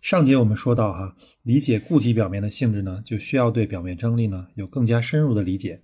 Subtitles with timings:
[0.00, 5.80] 上节我们说到哈，理解固体表面的性质呢，就需要对表面张力呢有更加深入的理解。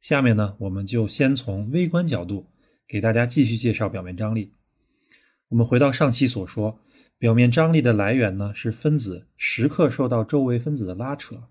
[0.00, 2.46] 下面呢，我们就先从微观角度
[2.86, 4.52] 给大家继续介绍表面张力。
[5.48, 6.78] 我们回到上期所说，
[7.18, 11.42] 表面张力的来源呢是分子时刻受到周围分子的拉扯，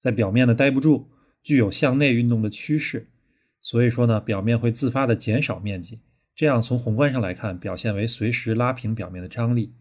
[0.00, 1.06] 在表面呢待不住，
[1.44, 3.08] 具有向内运动的趋势，
[3.62, 6.00] 所以说呢，表面会自发的减少面积，
[6.34, 9.72] 这样从宏观上来看，表现为随时拉平表面的张力。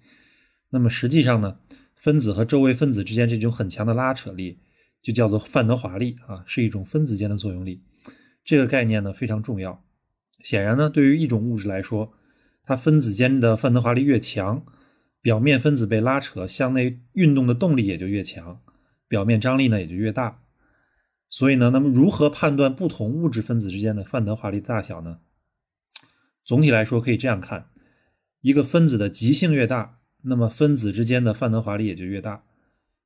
[0.75, 1.57] 那么实际上呢，
[1.93, 4.59] 分子和周围分子之间这种很强的拉扯力，
[5.01, 7.81] 就叫做范德华力啊，是一种分子间的作用力。
[8.43, 9.85] 这个概念呢非常重要。
[10.41, 12.11] 显然呢，对于一种物质来说，
[12.65, 14.65] 它分子间的范德华力越强，
[15.21, 18.59] 表面分子被拉扯向内运动的动力也就越强，
[19.07, 20.41] 表面张力呢也就越大。
[21.29, 25.19] 所以呢，那么如何判断不同物质分子之间的范德华力的大小呢？
[26.43, 27.69] 总体来说可以这样看：
[28.41, 29.94] 一个分子的极性越大。
[30.27, 32.43] 那么分子之间的范德华力也就越大。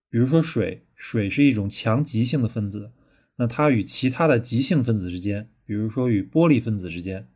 [0.10, 2.92] 比如说水，水是一种强极性的分子，
[3.36, 7.28] 那它与其他的极性分子之间，比如说与玻璃分子之间，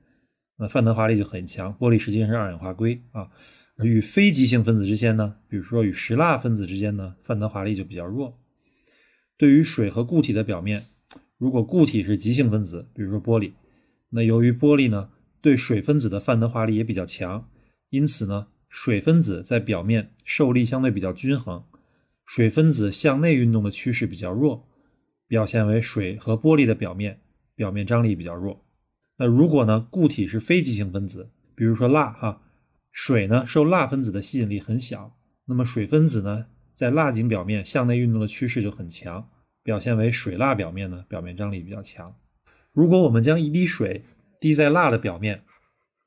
[0.58, 1.72] 那范德华力就很强。
[1.78, 3.30] 玻璃实际上是二氧化硅啊。
[3.78, 8.40] 而与非极性分子之间呢，比如说与石蜡分子之间呢，范德华力就比较弱。
[9.38, 10.86] 对于水和固体的表面，
[11.38, 13.52] 如果固体是极性分子，比如说玻璃，
[14.10, 15.10] 那由于玻璃呢
[15.42, 17.50] 对水分子的范德华力也比较强，
[17.90, 18.48] 因此呢。
[18.74, 21.64] 水分子在表面受力相对比较均衡，
[22.26, 24.68] 水分子向内运动的趋势比较弱，
[25.28, 27.20] 表现为水和玻璃的表面
[27.56, 28.66] 表面张力比较弱。
[29.18, 32.42] 那如果呢固体是非极性分子，比如说蜡哈，
[32.92, 39.30] 水呢受蜡分子的吸引力很小，那么水分子呢在蜡井表面向内运动的趋势就很强，
[39.62, 42.16] 表现为水蜡表面呢表面张力比较强。
[42.72, 44.04] 如果我们将一滴水
[44.40, 45.44] 滴在蜡的表面，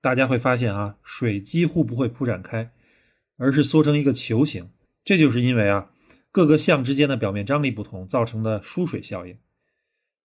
[0.07, 2.71] 大家会发现啊，水几乎不会铺展开，
[3.39, 4.71] 而是缩成一个球形。
[5.05, 5.91] 这就是因为啊，
[6.31, 9.37] 各个项之间的表面张力不同造成的疏水效应。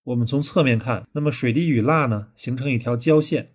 [0.03, 3.53] 我们从侧面看，那么水滴与蜡呢形成一条交线，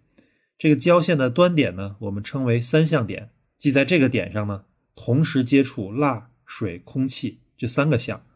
[0.59, 4.65] 这个交线的端点呢，我们称为三相点，即在这个点上呢，
[4.97, 8.27] 同时接触蜡、水、空气这三个项。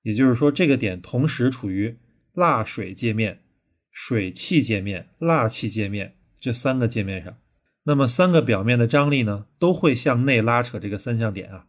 [0.00, 1.98] 也就是说，这个点同时处于
[2.32, 3.42] 蜡水界面、
[3.90, 6.14] 水气界面、蜡气界面。
[6.38, 7.36] 这三个界面上，
[7.84, 11.66] 那么三个表面的张力呢，都会向内拉扯这个三相点啊，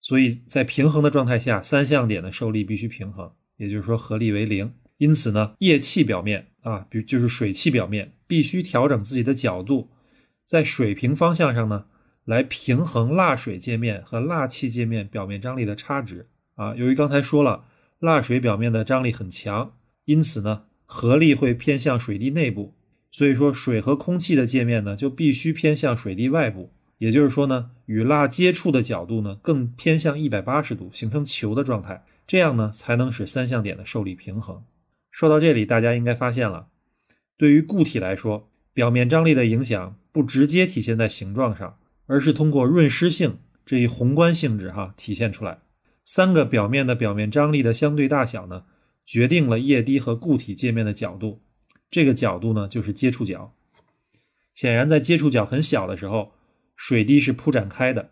[0.00, 4.72] 所以在平衡的状态下，三相点的受力必须平衡，也就是说合力为零。
[4.98, 9.90] 因此呢，液气表面啊，比如就是水气表面，必须调整自己的角度，
[10.46, 11.84] 在水平方向上呢，
[12.24, 16.74] 来平衡蜡水界面和蜡气界面表面张力的差值啊。
[16.74, 17.64] 由于刚才说了，
[17.98, 19.74] 蜡水表面的张力很强，
[20.06, 22.74] 因此呢，合力会偏向水滴内部。
[23.10, 34.62] 所以说，水和空气的界面呢，就必须偏向水滴外部，也就是说呢，与蜡接触的角度呢，更偏向一百八十度，形成球的状态，这样呢，才能使三相点的受力平衡。
[35.10, 36.66] 说到这里，大家应该发现了，
[37.38, 45.60] 对于固体来说，表面张力的影响不直接体现在形状上，而是通过润湿性这一宏观性质哈体现出来。
[46.04, 48.64] 三个表面的表面张力的相对大小呢，
[49.06, 51.40] 决定了液滴和固体界面的角度。
[51.90, 53.54] 这个角度呢，就是接触角。
[54.54, 56.32] 显然，在接触角很小的时候，
[56.74, 58.10] 水滴是铺展开的，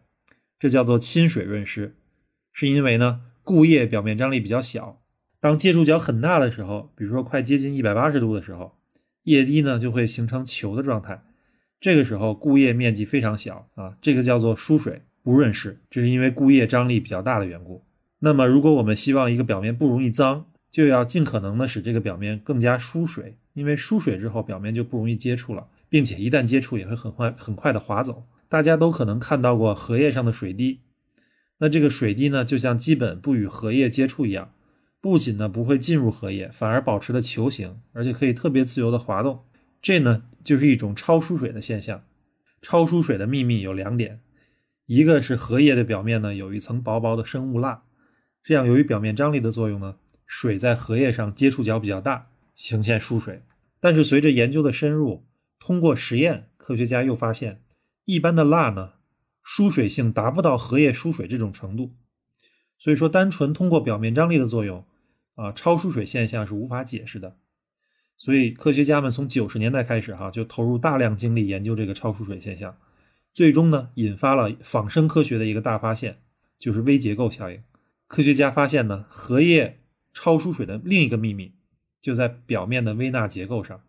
[0.58, 1.96] 这叫做亲水润湿，
[2.52, 5.00] 是因为呢，固液表面张力比较小。
[5.40, 8.78] 当接触角很大的时候，比如说快接近一百八十度的时候，
[9.24, 11.24] 液滴呢就会形成球的状态。
[11.80, 17.84] 这个时候，固液面积非常小啊，这个叫做疏水不润湿，这是因为固液张力比较大的缘故。
[18.20, 23.36] 那么，如果我们希望一个表面不容易脏，就要尽可能的使这个表面更加疏水。
[23.54, 28.26] 因为疏水之后，表面就不容易接触了，并且一旦接触也会很快很快的滑走。
[28.48, 30.82] 大家都可能看到过荷叶上的水滴，
[31.58, 34.52] 那这个水滴呢，就像基本不与荷叶接触一样，
[35.00, 39.44] 不仅呢不会进入荷叶，反而保持了球形，而且可以特别自由的滑动。
[39.80, 42.04] 这呢就是一种超疏水的现象。
[42.62, 44.20] 超疏水的秘密有两点，
[44.86, 47.82] 一个是荷叶的表面呢有一层薄薄的生物蜡，
[48.42, 49.96] 这样由于表面张力的作用呢，
[50.26, 52.30] 水在荷叶上接触角比较大。
[52.54, 53.42] 呈现疏水，
[53.80, 55.24] 但是随着研究的深入，
[55.58, 57.62] 通过实验，科学家又发现，
[58.04, 58.94] 一般的蜡呢，
[59.42, 61.94] 疏水性达不到荷叶疏水这种程度。
[62.78, 64.84] 所以说，单纯通过表面张力的作用，
[65.36, 67.36] 啊，超疏水现象是无法解释的。
[68.16, 72.76] 所以科学家们从九十年代开始哈，就投入大量精力研究这个超疏水现象，
[73.32, 76.18] 最终呢，引发了仿生科学的一个大发现，
[76.58, 77.62] 就是微结构效应。
[78.06, 79.80] 科学家发现呢，荷叶
[80.12, 81.52] 超疏水的另一个秘密
[82.04, 83.80] 就在表面的微纳结构上。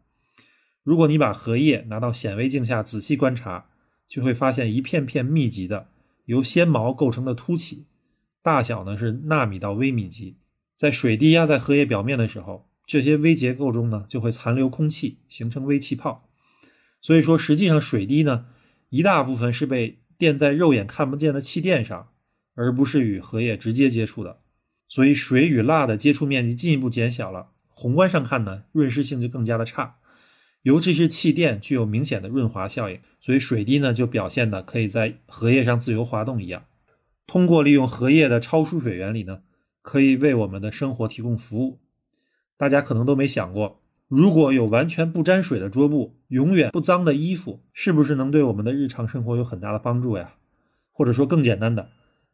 [0.83, 3.65] 如果你把荷叶拿到显微镜下仔细观察，
[4.07, 5.89] 就会发现一片片密集的
[6.23, 7.87] 由纤毛构成的凸起，
[8.41, 10.37] 大小呢是纳米到微米级。
[10.77, 16.29] 在水滴压在荷叶表面的时候，这些微结构中呢就会残留空气，形成微气泡。
[17.01, 18.45] 所以说，实际上水滴呢
[18.87, 22.11] 一大部分是被垫在肉眼看不见的气垫上，
[22.53, 24.39] 而不是与荷叶直接接触的。
[24.87, 29.97] 所以水与蜡的接触面积进一步减小了，宏观上看呢润湿性就更加的差。
[30.63, 36.63] 尤其是气垫具有明显的润滑效应，所以水滴呢就表现的可以在荷叶上自由滑动一样。
[37.27, 39.41] 通过利用荷叶的超疏水原理呢，
[39.83, 41.81] 可以为我们的生活提供服务。
[42.57, 50.33] 大家可能都没想过，如果有完全不沾水的桌布，永远不脏的衣服，是不是能对我们的日常生活有很大的帮助呀？
[50.91, 51.89] 或者说更简单的，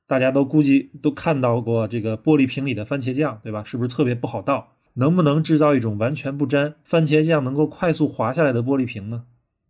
[0.08, 3.64] 大家都估计都看到过这个玻璃瓶里的番茄酱，对吧？
[3.66, 4.76] 是不是特别不好倒？
[4.96, 9.26] 能不能制造一种完全不沾番茄酱能够快速滑下来的玻璃瓶呢？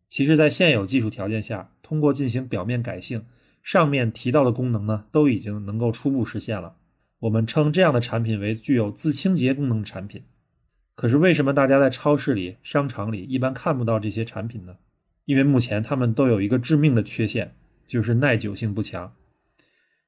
[0.10, 3.26] 其实，在现有技术条件下，通过进行表面改性，
[3.64, 6.76] 上面提到的功能呢，都已经能够初步实现了。
[7.20, 10.24] 我们称这样的产品为具有自清洁功能的产品。
[10.96, 14.76] 可是，为什么大家在超市里、商场里一般看不到这些产品呢？
[15.26, 19.14] 因为目前它们都有一个致命的缺陷，就是耐久性不强。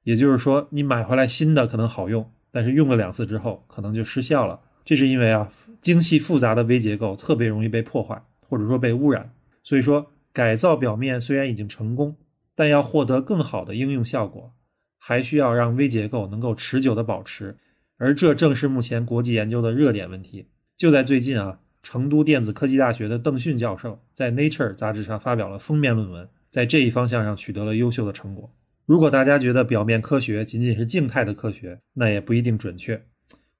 [0.04, 4.60] 也就是说，你买回来新的可能好用，但是用了两次之后，可能就失效了。
[4.86, 5.52] 这是因为啊，
[5.82, 9.34] 精细复杂的微结构特别容易被破坏，或者说被污染。
[9.64, 12.18] 所以说，改造表面虽然已经成功，
[12.56, 14.54] 但要获得更好的应用效果，
[14.98, 17.58] 还需要让微结构能够持久的保持。
[17.98, 20.48] 而这正是目前国际研究的热点问题。
[20.76, 28.52] 就在最近啊，成都电子科技大学的邓迅教授在《Nature》杂志上发表了封面论文，在这一方向上取得了优秀的成果。
[28.86, 33.06] 如果大家觉得表面科学仅仅是静态的科学，那也不一定准确。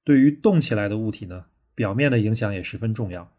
[0.04, 3.32] 对于动起来的物体呢，表面的影响也十分重要。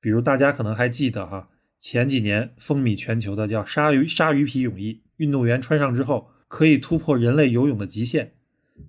[0.00, 8.34] 比如大家可能还记得哈，前几年风靡全球的叫鲨鱼鲨鱼皮泳衣，运动员穿上之后可以突破人类游泳的极限。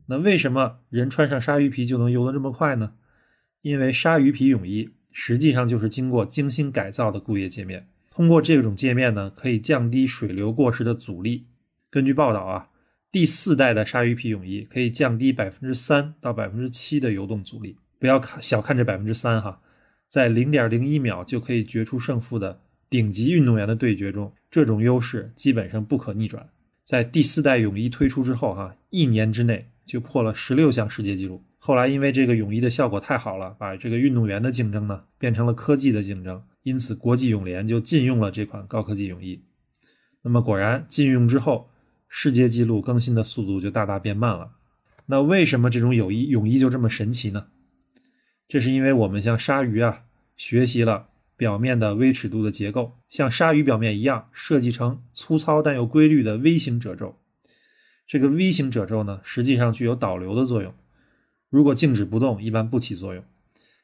[0.06, 2.94] 那为什么人穿上鲨鱼皮就能游得这么快呢？
[3.64, 11.48] 因为鲨鱼皮泳衣实际上就是经过精心改造的固液界面，通过这种界面呢，可以降低水流过时的阻力。
[11.90, 12.70] 根据报道啊。
[13.12, 19.62] 第四代的鲨鱼皮泳衣可以降低百分之三到百分之七的游动阻力，不要看小看这百分之三哈，
[20.08, 26.50] 在零点零一秒就可以决出胜负的顶级运动员的对决中，这种优势基本上不可逆转。
[26.84, 31.44] 在第四代泳衣推出之后哈，一年之内就破了十六项世界纪录。
[31.58, 39.42] 后来因为这个泳衣的效果太好了，把这个运动员的竞争呢变成了科技的竞争，因此国际泳联就禁用了这款高科技泳衣。
[40.22, 41.72] 那么果然禁用之后。
[42.10, 44.52] 世界纪录更新的速度就大大变慢了。
[45.06, 47.48] 那为什么这种泳衣泳衣就这么神奇呢？
[48.48, 50.02] 这是因为我们像鲨鱼啊，
[50.36, 51.08] 学习了
[51.38, 57.16] 表面的微尺度的结构，像鲨鱼表面一样设计成粗糙但又规律的 V 型褶皱。
[58.08, 60.74] 这个 V 型褶皱呢，实际上具有导流的作用。
[61.50, 63.24] 如果静止不动，一般不起作用。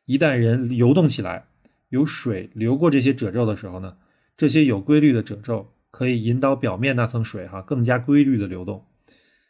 [0.06, 1.46] 一旦人游动起来，
[1.90, 3.98] 有水流过这些褶皱的时候呢，
[4.36, 5.72] 这些有规律的褶皱。
[5.96, 8.84] 可以引导表面那层水哈更加规律的流动，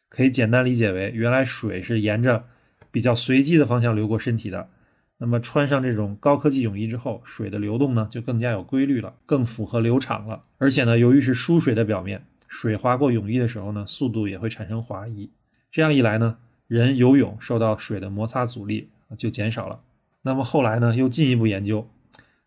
[0.09, 2.45] 可以简单理解为，原来水是沿着
[2.91, 4.69] 比较随机的方向流过身体的。
[5.17, 10.43] 那么穿上这种高科技泳衣之后，水的流动呢就更加有规律了，更符合流场了。
[10.59, 15.31] 而且呢，由于是疏水的表面，水划过泳衣的时候呢，速度也会产生滑移。
[15.71, 16.37] 这样一来呢，
[16.67, 19.81] 人游泳受到水的摩擦阻力就减少了。
[20.21, 21.89] 那么后来呢，又进一步研究。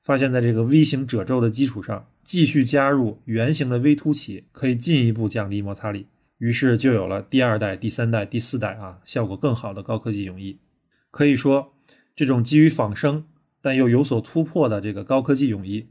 [0.09, 6.07] 发现，在这个 V 型褶皱的基础上，继续加入圆形的微凸起，可以进一步降低摩擦力。
[6.39, 10.59] 于是就有了第二代、第三代、第四代啊，效果更好的高科技泳衣。
[11.11, 11.75] 可以说，
[12.17, 13.27] 这种基于仿生
[13.61, 15.89] 但又有所突破的这个高科技泳衣，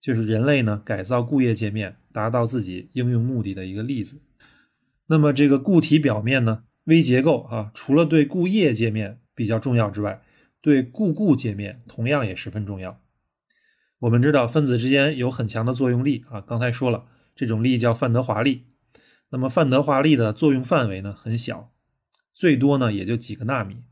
[0.00, 4.22] 就是人类呢改造固液界面，达到自己应用目的的一个例子。
[5.08, 10.22] 那么，这个固体表面呢，微结构啊，除了对固液界面比较重要之外，
[10.62, 12.98] 对固固界面同样也十分重要。
[14.00, 18.66] 我们知道分子之间有很强的作用力啊，刚才说了，这种力叫范德华力。
[19.30, 21.72] 那么范德华力的作用范围呢很小，
[22.32, 23.82] 最多呢也就几个纳米。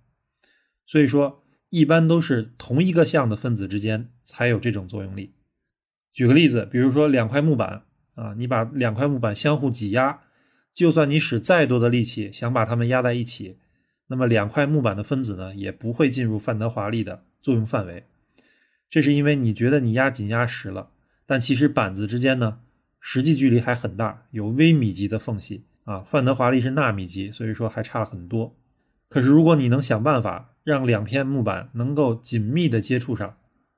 [0.87, 5.35] 所以说，一般都是同一个相的分子之间才有这种作用力。
[6.13, 7.83] 举个例子，比如说两块木板
[8.15, 10.21] 啊，你把两块木板相互挤压，
[10.73, 13.59] 就算你使再多的力气想把它们压在一起，
[14.07, 18.05] 那么两块木板的分子呢，也不会进入范德华力的作用范围。
[18.89, 20.91] 这是因为你觉得你压紧压实了，
[21.27, 22.61] 但其实板子之间呢，
[23.01, 26.01] 实际距离还很大，有微米级的缝隙啊。
[26.01, 28.57] 范德华力是纳米级，所以说还差了很多。
[29.09, 33.37] 可是如果你能想办法让两片木板能够紧密的接触上，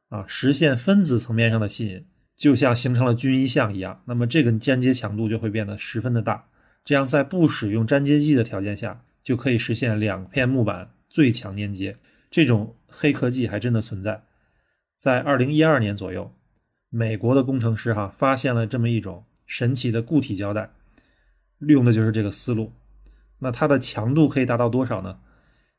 [0.08, 2.04] 啊，实现分子层面上的吸引，
[2.36, 6.46] 就像形成了均一相一样，那么这个粘接强度就会变得十分的大。
[6.84, 11.98] 这样在不使用粘接剂的条件下，就可以实现两片木板最强粘接。
[12.30, 14.22] 这种黑科技还真的存在。
[14.98, 16.34] 在二零一二年左右，
[16.90, 20.72] 美国的工程师哈发现了这么一种神奇的固体胶带，
[21.58, 22.72] 利用的就是这个思路。
[23.38, 25.20] 那它的强度可以达到多少呢？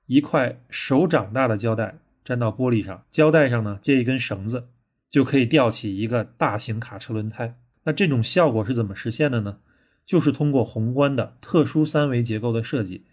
[0.05, 4.69] 一块手掌大的胶带粘到玻璃上，胶带上呢接一根绳子，
[5.09, 7.59] 就可以吊起一个大型卡车轮胎。
[7.83, 9.59] 那这种效果是怎么实现的呢？
[10.05, 13.03] 就是通过宏观的特殊三维结构的设计，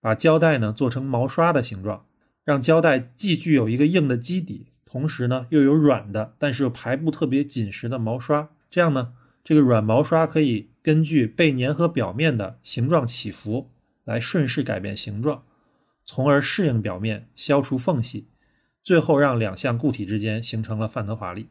[0.00, 2.06] 把胶带呢做成毛刷的形状，
[2.44, 4.68] 让胶带既具有一个硬的基底。
[4.90, 9.12] 同时呢，又有软的，但是又排布特别紧实的毛刷，这样呢，
[9.44, 13.70] 这个软毛刷可以根据被粘合表面的形状起伏
[14.02, 15.44] 来顺势改变形状，
[16.04, 18.26] 从而适应表面，消除缝隙，
[18.82, 21.46] 最后让两项固体之间形成了范德华力，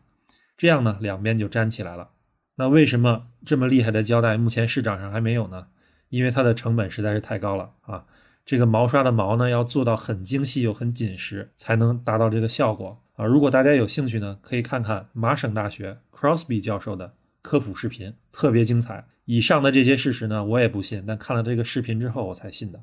[0.58, 2.10] 这样呢，两边就粘起来了。
[2.56, 5.68] 那为什么这么厉害的胶带目前市场上还没有呢？
[6.10, 8.06] 因为它的成本实在是太高了啊！
[8.50, 13.00] 这个毛刷的毛呢，要做到很精细又很紧实，才能达到这个效果。
[13.16, 17.14] 啊，如果大家有兴趣呢，可以看看麻省大学 Crosby 教授的
[17.44, 19.06] 科普视频，特别精彩。
[19.26, 22.82] 以上的这些事实呢，我也不信，但看了这个视频之后，我才信的。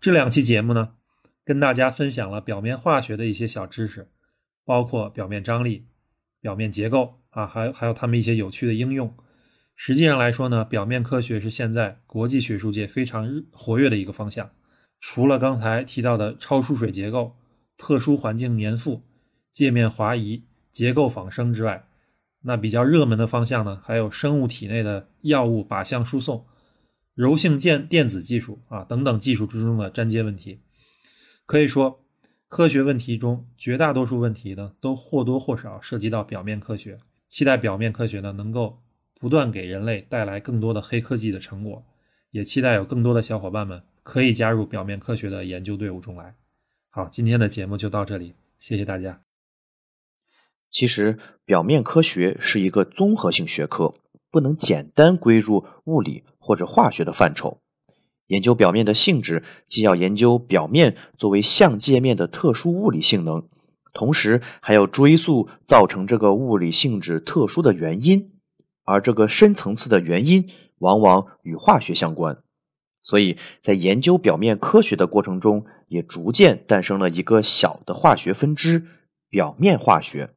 [0.00, 0.94] 这两期节目呢，
[1.44, 4.08] 跟大家分享了表面化学的一些小知识，
[4.64, 5.86] 包括表面张力、
[6.40, 9.14] 表面结构啊，还有还有它们一些有趣的应用。
[9.76, 14.50] 实际上来说呢，表面科学是现在国际学术界非常活跃的一个方向。
[15.06, 17.36] 除了刚才提到的超疏水结构、
[17.76, 19.02] 特殊环境粘附。
[19.52, 21.86] 界面滑移、结构仿生之外，
[22.40, 26.46] 那比较热门的方向呢，还有生物体内的药物靶向输送、
[27.14, 30.62] 柔性电电子技术啊等等技术之中的粘接问题。
[31.44, 32.02] 可以说，
[32.48, 36.98] 科学问题中绝大多数问题呢，都或多或少涉及到表面科学。
[37.28, 38.80] 期待表面科学呢，能够
[39.20, 41.84] 不断给人类带来更多的黑科技的成果，
[42.30, 46.36] 也期待有更多的小伙伴们可以加入表面科学的研究队伍中来。
[46.90, 49.22] 好，今天的节目就到这里，谢谢大家。
[50.70, 53.94] 其实，表面科学是一个综合性学科，
[54.30, 57.58] 不能简单归入物理或者化学的范畴。
[58.26, 63.48] 研究表面的性质，既要研究表面作为相界面的特殊物理性能，
[63.94, 68.32] 同时还要追溯造成这个物理性质特殊的原因，
[68.84, 72.43] 而这个深层次的原因往往与化学相关。
[73.04, 78.86] 所以在研究表面科学的过程中，也逐渐诞生了一个小的化学分支——
[79.30, 80.30] 表面化学。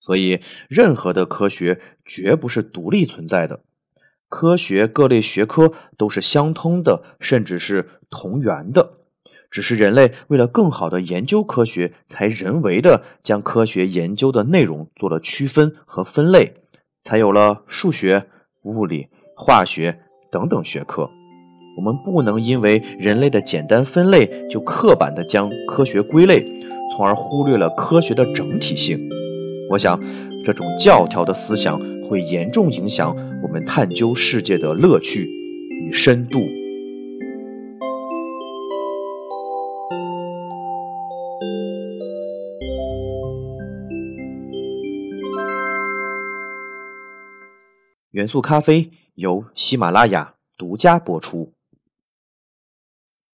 [0.00, 3.64] 所以，任何的科学绝不是独立存在的，
[4.28, 8.98] 科学各类学科都是相通的，甚至是同源的。
[9.50, 16.56] 只是人类为了更好的研究科学，才人为的将科学研究的内容做了区分和分类，
[17.02, 18.26] 才有了数学、
[18.62, 21.08] 物理、化学等等学科。
[21.76, 26.44] 我们不能因为人类的简单分类，就刻板的将科学归类，
[26.90, 28.98] 从而忽略了科学的整体性。
[29.70, 30.00] 我想，
[30.44, 35.28] 这种教条的思想会严重影响我们探究世界的乐趣
[35.70, 36.40] 与深度。
[48.12, 51.53] 元素咖啡由喜马拉雅独家播出。